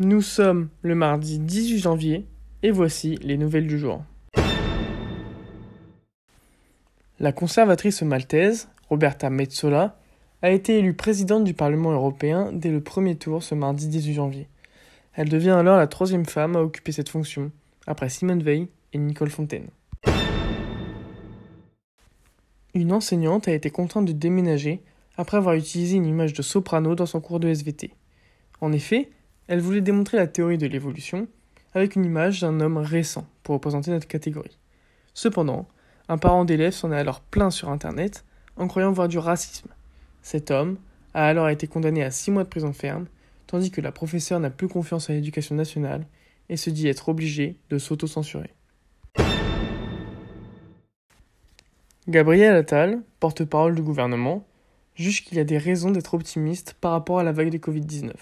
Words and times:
Nous 0.00 0.22
sommes 0.22 0.70
le 0.82 0.96
mardi 0.96 1.38
18 1.38 1.78
janvier 1.78 2.26
et 2.64 2.72
voici 2.72 3.14
les 3.22 3.36
nouvelles 3.36 3.68
du 3.68 3.78
jour. 3.78 4.02
La 7.20 7.30
conservatrice 7.30 8.02
maltaise, 8.02 8.68
Roberta 8.90 9.30
Metsola, 9.30 9.96
a 10.42 10.50
été 10.50 10.78
élue 10.80 10.94
présidente 10.94 11.44
du 11.44 11.54
Parlement 11.54 11.92
européen 11.92 12.50
dès 12.52 12.72
le 12.72 12.80
premier 12.80 13.14
tour 13.14 13.44
ce 13.44 13.54
mardi 13.54 13.86
18 13.86 14.14
janvier. 14.14 14.48
Elle 15.12 15.28
devient 15.28 15.50
alors 15.50 15.76
la 15.76 15.86
troisième 15.86 16.26
femme 16.26 16.56
à 16.56 16.62
occuper 16.62 16.90
cette 16.90 17.08
fonction, 17.08 17.52
après 17.86 18.08
Simone 18.08 18.42
Veil 18.42 18.66
et 18.94 18.98
Nicole 18.98 19.30
Fontaine. 19.30 19.68
Une 22.74 22.92
enseignante 22.92 23.46
a 23.46 23.54
été 23.54 23.70
contrainte 23.70 24.06
de 24.06 24.12
déménager 24.12 24.82
après 25.16 25.36
avoir 25.36 25.54
utilisé 25.54 25.94
une 25.94 26.06
image 26.06 26.32
de 26.32 26.42
soprano 26.42 26.96
dans 26.96 27.06
son 27.06 27.20
cours 27.20 27.38
de 27.38 27.46
SVT. 27.46 27.92
En 28.60 28.72
effet, 28.72 29.10
elle 29.48 29.60
voulait 29.60 29.80
démontrer 29.80 30.16
la 30.16 30.26
théorie 30.26 30.58
de 30.58 30.66
l'évolution 30.66 31.28
avec 31.74 31.96
une 31.96 32.04
image 32.04 32.40
d'un 32.40 32.60
homme 32.60 32.78
récent 32.78 33.26
pour 33.42 33.54
représenter 33.54 33.90
notre 33.90 34.06
catégorie. 34.06 34.58
Cependant, 35.12 35.68
un 36.08 36.18
parent 36.18 36.44
d'élève 36.44 36.72
s'en 36.72 36.92
est 36.92 36.98
alors 36.98 37.20
plaint 37.20 37.52
sur 37.52 37.68
Internet 37.68 38.24
en 38.56 38.68
croyant 38.68 38.92
voir 38.92 39.08
du 39.08 39.18
racisme. 39.18 39.68
Cet 40.22 40.50
homme 40.50 40.78
a 41.12 41.26
alors 41.26 41.48
été 41.48 41.66
condamné 41.66 42.02
à 42.02 42.10
6 42.10 42.30
mois 42.30 42.44
de 42.44 42.48
prison 42.48 42.72
ferme, 42.72 43.06
tandis 43.46 43.70
que 43.70 43.80
la 43.80 43.92
professeure 43.92 44.40
n'a 44.40 44.50
plus 44.50 44.68
confiance 44.68 45.10
à 45.10 45.12
l'éducation 45.12 45.54
nationale 45.54 46.06
et 46.48 46.56
se 46.56 46.70
dit 46.70 46.88
être 46.88 47.08
obligée 47.08 47.56
de 47.70 47.78
s'auto-censurer. 47.78 48.50
Gabriel 52.06 52.54
Attal, 52.54 53.02
porte-parole 53.18 53.74
du 53.74 53.82
gouvernement, 53.82 54.46
juge 54.94 55.24
qu'il 55.24 55.38
y 55.38 55.40
a 55.40 55.44
des 55.44 55.58
raisons 55.58 55.90
d'être 55.90 56.14
optimiste 56.14 56.74
par 56.80 56.92
rapport 56.92 57.18
à 57.18 57.24
la 57.24 57.32
vague 57.32 57.50
de 57.50 57.58
Covid-19. 57.58 58.12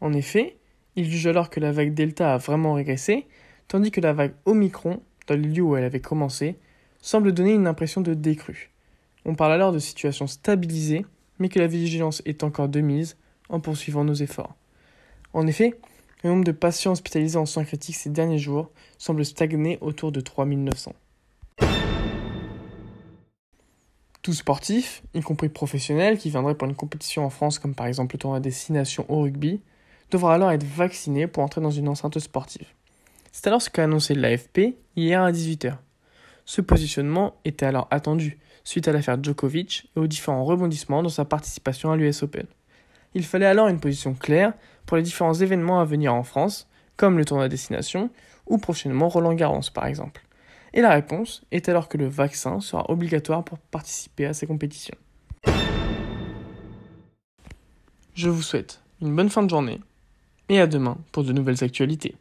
En 0.00 0.12
effet, 0.12 0.56
il 0.96 1.10
juge 1.10 1.26
alors 1.26 1.50
que 1.50 1.60
la 1.60 1.72
vague 1.72 1.94
Delta 1.94 2.34
a 2.34 2.38
vraiment 2.38 2.74
régressé, 2.74 3.26
tandis 3.68 3.90
que 3.90 4.00
la 4.00 4.12
vague 4.12 4.34
Omicron, 4.44 5.02
dans 5.26 5.34
les 5.34 5.48
lieux 5.48 5.62
où 5.62 5.76
elle 5.76 5.84
avait 5.84 6.00
commencé, 6.00 6.56
semble 7.00 7.32
donner 7.32 7.52
une 7.52 7.66
impression 7.66 8.00
de 8.00 8.14
décrue. 8.14 8.70
On 9.24 9.34
parle 9.34 9.52
alors 9.52 9.72
de 9.72 9.78
situation 9.78 10.26
stabilisée, 10.26 11.04
mais 11.38 11.48
que 11.48 11.58
la 11.58 11.66
vigilance 11.66 12.22
est 12.24 12.44
encore 12.44 12.68
de 12.68 12.80
mise 12.80 13.16
en 13.48 13.60
poursuivant 13.60 14.04
nos 14.04 14.14
efforts. 14.14 14.54
En 15.32 15.46
effet, 15.46 15.78
le 16.24 16.30
nombre 16.30 16.44
de 16.44 16.52
patients 16.52 16.92
hospitalisés 16.92 17.38
en 17.38 17.46
soins 17.46 17.64
critiques 17.64 17.96
ces 17.96 18.10
derniers 18.10 18.38
jours 18.38 18.70
semble 18.98 19.24
stagner 19.24 19.78
autour 19.80 20.12
de 20.12 20.20
3900. 20.20 20.94
Tout 24.22 24.32
sportif, 24.32 25.02
y 25.14 25.20
compris 25.20 25.48
professionnel, 25.48 26.18
qui 26.18 26.30
viendrait 26.30 26.56
pour 26.56 26.66
une 26.66 26.74
compétition 26.74 27.24
en 27.24 27.30
France 27.30 27.58
comme 27.58 27.74
par 27.74 27.86
exemple 27.86 28.16
le 28.16 28.18
tournoi 28.18 28.40
destination 28.40 29.04
au 29.08 29.20
rugby, 29.20 29.60
devra 30.10 30.34
alors 30.34 30.50
être 30.50 30.64
vacciné 30.64 31.26
pour 31.26 31.42
entrer 31.42 31.60
dans 31.60 31.70
une 31.70 31.88
enceinte 31.88 32.18
sportive. 32.18 32.66
C'est 33.32 33.46
alors 33.46 33.60
ce 33.60 33.70
qu'a 33.70 33.84
annoncé 33.84 34.14
l'AFP 34.14 34.76
hier 34.96 35.22
à 35.22 35.32
18h. 35.32 35.76
Ce 36.44 36.60
positionnement 36.60 37.34
était 37.44 37.66
alors 37.66 37.88
attendu, 37.90 38.38
suite 38.64 38.88
à 38.88 38.92
l'affaire 38.92 39.22
Djokovic 39.22 39.90
et 39.96 40.00
aux 40.00 40.06
différents 40.06 40.44
rebondissements 40.44 41.02
dans 41.02 41.08
sa 41.08 41.24
participation 41.24 41.90
à 41.90 41.96
l'US 41.96 42.22
Open. 42.22 42.46
Il 43.14 43.24
fallait 43.24 43.46
alors 43.46 43.68
une 43.68 43.80
position 43.80 44.14
claire 44.14 44.52
pour 44.86 44.96
les 44.96 45.02
différents 45.02 45.34
événements 45.34 45.80
à 45.80 45.84
venir 45.84 46.14
en 46.14 46.22
France, 46.22 46.68
comme 46.96 47.18
le 47.18 47.24
tournoi 47.24 47.48
destination 47.48 48.10
ou 48.46 48.58
prochainement 48.58 49.08
Roland 49.08 49.34
Garros 49.34 49.60
par 49.74 49.86
exemple. 49.86 50.22
Et 50.72 50.80
la 50.80 50.90
réponse 50.90 51.42
est 51.50 51.68
alors 51.68 51.88
que 51.88 51.96
le 51.96 52.06
vaccin 52.06 52.60
sera 52.60 52.90
obligatoire 52.90 53.44
pour 53.44 53.58
participer 53.58 54.26
à 54.26 54.34
ces 54.34 54.46
compétitions. 54.46 54.96
Je 58.14 58.30
vous 58.30 58.42
souhaite 58.42 58.82
une 59.02 59.14
bonne 59.14 59.30
fin 59.30 59.42
de 59.42 59.50
journée 59.50 59.80
et 60.48 60.60
à 60.60 60.66
demain 60.66 60.98
pour 61.12 61.24
de 61.24 61.32
nouvelles 61.32 61.64
actualités. 61.64 62.14